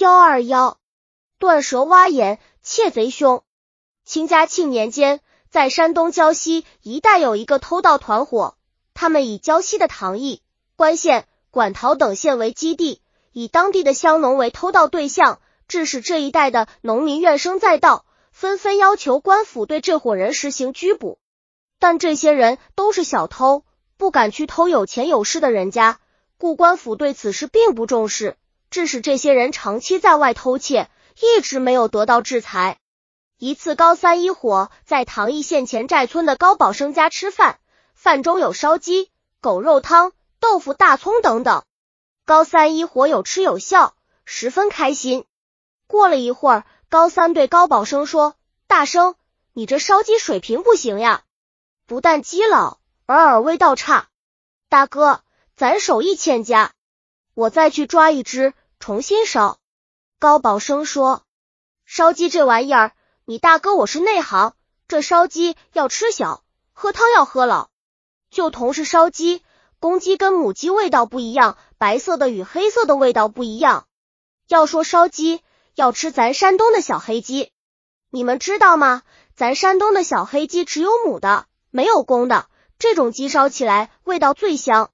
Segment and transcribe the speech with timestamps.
[0.00, 0.78] 幺二幺，
[1.40, 3.42] 断舌挖眼，窃贼凶。
[4.04, 5.18] 清嘉庆年间，
[5.50, 8.56] 在山东胶西一带有一个偷盗团伙，
[8.94, 10.40] 他们以胶西的唐邑、
[10.76, 21.18] 关县、馆陶等县为基地，以当地的乡农为偷盗对象，致使这一带的农民怨声载道，纷纷要求官府对这伙人实行拘捕。
[21.80, 23.64] 但这些人都是小偷，
[23.96, 25.98] 不敢去偷有钱有势的人家，
[26.36, 28.36] 故官府对此事并不重视，
[28.70, 30.90] 致使这些人长期在外偷窃，
[31.20, 32.78] 一直没有得到制裁。
[33.38, 37.58] 一次，高三一伙在唐邑县前寨村的高宝生家吃饭，
[37.94, 41.62] 饭中有烧鸡、狗肉汤、豆腐、大葱等等。
[42.24, 45.24] 高三一伙有吃有笑，十分开心。
[45.86, 48.34] 过了一会儿，高三对高宝生说
[48.66, 49.14] ：“大生，
[49.52, 51.22] 你这烧鸡水平不行呀，
[51.86, 54.08] 不但鸡老，而耳味道差。
[54.68, 55.22] 大哥，
[55.56, 56.72] 咱手艺欠佳，
[57.32, 59.58] 我再去抓一只，重新烧。”
[60.20, 61.22] 高宝生说
[61.86, 62.92] ：“烧鸡这玩意儿。”
[63.30, 64.54] 你大哥我是内行，
[64.88, 67.68] 这烧鸡要吃小，喝汤要喝老，
[68.30, 69.42] 就同是烧鸡，
[69.80, 73.86] 公鸡跟母鸡味道不一样，白色的与黑色的味道不一样。
[74.48, 75.42] 要说烧鸡，
[75.74, 77.52] 要吃咱山东的小黑鸡，
[78.08, 79.02] 你们知道吗？
[79.36, 84.90] 咱山东的小黑鸡只有母的，没有公的，这种鸡烧起来味道最香。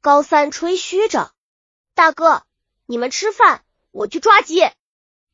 [0.00, 1.30] 高三吹嘘着，
[1.94, 2.42] 大哥，
[2.90, 4.62] 你们吃饭，我去抓鸡。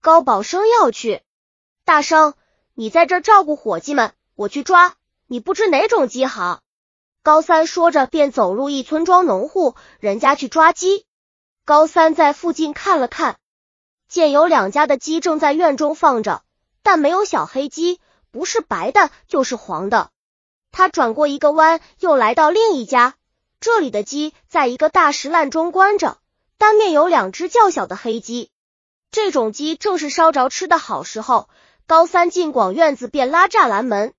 [0.01, 1.23] 高宝生要去。
[1.85, 2.35] 大生，
[2.75, 4.97] 你在这照顾伙计们，我去抓。
[5.29, 6.63] 你不知哪种鸡好。
[7.23, 11.07] 高三说着，便走入一村庄农户人家去抓鸡。
[11.65, 13.39] 高三在附近看了看，
[14.09, 16.43] 见有两家的鸡正在院中放着，
[16.83, 18.01] 但没有小黑鸡，
[18.33, 20.11] 不是白的，就是黄的。
[20.73, 23.15] 他转过一个弯，又来到另一家，
[23.61, 26.19] 这里的鸡在一个大石烂中关着，
[26.59, 28.51] 单面有两只较小的黑鸡。
[29.11, 31.49] 这种鸡正是烧着吃的好时候。
[31.87, 34.15] 高三进广院子，便拉栅栏门。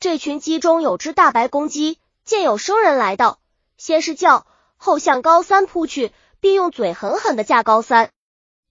[0.00, 3.38] 这群鸡中有只大白公鸡，见有生人来到，
[3.76, 4.44] 先是叫，
[4.76, 8.10] 后向高三扑去，并用嘴狠狠的架高三。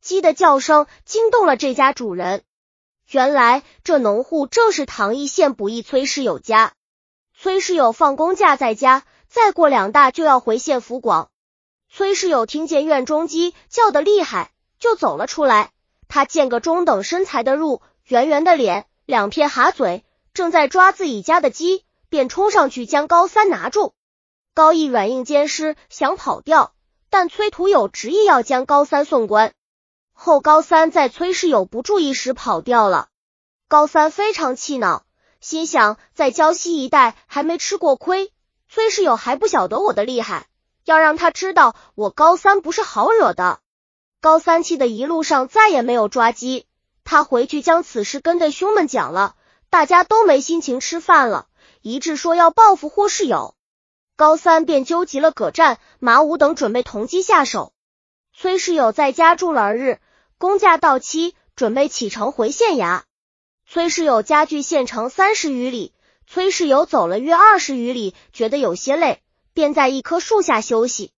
[0.01, 2.44] 鸡的叫声惊动了这家主人。
[3.09, 6.73] 原来这农户正是唐邑县捕役崔世友家。
[7.39, 11.29] 崔世友放工假在家，再过两大就要回县府广。
[11.97, 15.72] 崔世友听见院中鸡叫的厉害，就走了出来。
[16.09, 17.81] 他见个中等身材的入。
[18.03, 23.94] 圆圆的脸，两片哈嘴，正在抓自己家的鸡，便冲上去将高三拿住。
[24.53, 26.73] 高义软硬兼施，想跑掉，
[27.09, 29.53] 但崔土友执意要将高三送官。
[30.12, 33.07] 后高三在崔世友不注意时跑掉了。
[33.69, 35.06] 高三非常气恼，
[35.39, 38.33] 心想在胶西一带还没吃过亏，
[38.67, 40.47] 崔世友还不晓得我的厉害，
[40.85, 43.59] 要让他知道我高三不是好惹的。
[44.22, 46.66] 高三气的一路上再也没有抓鸡。
[47.03, 49.35] 他回去将此事跟弟兄们讲了，
[49.69, 51.47] 大家都没心情吃饭了，
[51.81, 53.56] 一致说要报复霍世友。
[54.16, 57.74] 高三便纠集了葛战、马武等，准备同机下手。
[58.34, 60.00] 崔世友在家住了二日，
[60.38, 63.01] 公假到期，准备启程回县衙。
[63.68, 65.94] 崔世友家距县城三十余里，
[66.25, 69.22] 崔世友走了约二十余里，觉得有些累，
[69.55, 71.11] 便在一棵树下休息。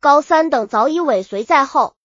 [0.00, 1.96] 高三等早已尾随在后，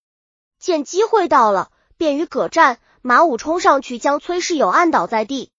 [0.59, 2.79] 见机会到了，便与葛战。
[3.03, 5.51] 马武冲上去将崔世友按倒在地，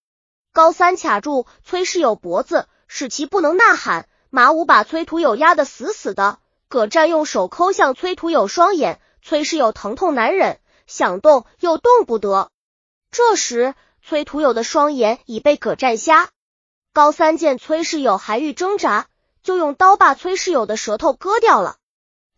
[0.53, 4.07] 高三卡住崔世友脖子，使其不能呐喊。
[4.29, 6.37] 马武把崔土友压得死死的，
[6.67, 12.51] 葛战用手抠向崔土友双眼，崔世友疼痛难忍，想动又动不得。
[13.09, 16.29] 这时崔土友的双眼已被葛战瞎。
[16.93, 19.07] 高三见崔世友还欲挣扎，
[19.43, 21.77] 就用刀把崔世友的舌头割掉了。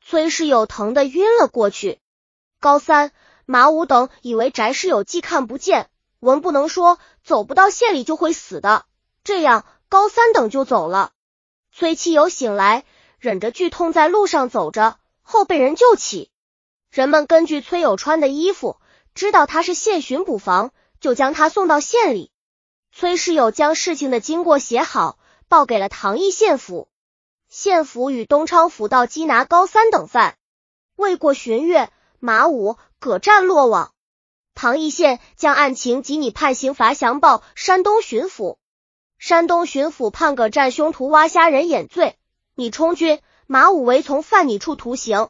[0.02, 2.00] 崔世友疼得晕了过去。
[2.60, 3.12] 高三。
[3.48, 5.90] 马武等以为翟世友既看不见，
[6.20, 8.86] 文不能说，走不到县里就会死的，
[9.26, 11.12] 这样高三等就走了。
[11.74, 12.86] 崔七友醒来，
[13.20, 16.32] 忍着剧痛在路上走着，后被人救起。
[16.92, 18.78] 人们根据崔友穿的衣服，
[19.16, 20.72] 知道他是县巡捕房，
[21.02, 22.32] 就将他送到县里。
[22.94, 25.18] 崔世友将事情的经过写好，
[25.50, 26.88] 报给了唐邑县府。
[27.52, 30.38] 县府与东昌府道缉拿高三等犯，
[30.96, 31.90] 未过旬月，
[32.20, 32.78] 马武。
[32.98, 33.92] 葛战落网，
[34.53, 38.56] 唐邑县将案情及拟判刑罚详报山东巡抚。
[39.18, 42.16] 山东巡抚判葛战凶徒挖虾人眼罪，
[42.56, 45.28] 拟充军马武为从犯拟处徒刑，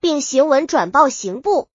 [0.00, 1.68] 并行文转报刑部。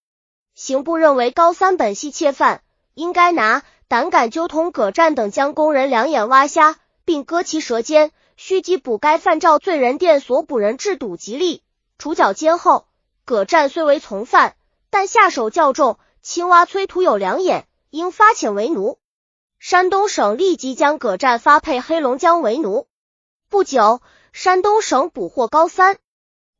[0.54, 2.62] 刑部认为高三本系窃犯，
[2.94, 3.62] 应该拿。
[3.86, 11.62] 胆敢纠同葛战等将工人两眼挖瞎，并割其舌尖，须缉捕该犯照罪人店所捕人至堵吉利，
[11.98, 12.86] 处绞监后。
[13.24, 14.56] 葛战虽为从犯。
[14.88, 18.98] 但下手较重，青蛙催土有两眼，应发遣为奴。
[19.58, 22.86] 山东省立即将葛湛发配黑龙江为奴。
[23.50, 24.00] 不久，
[24.32, 25.98] 山东省捕获高三，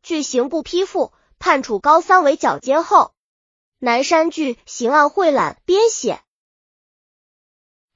[0.02, 3.12] 据刑部批复，判处高三为绞监后。
[3.78, 6.20] 南山剧刑案汇览编写。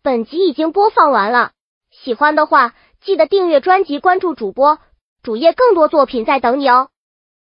[0.00, 1.52] 本集已经播放完了，
[1.90, 4.78] 喜欢的话记得订阅专辑，关注主播
[5.22, 6.90] 主页，更多作品在等你哦。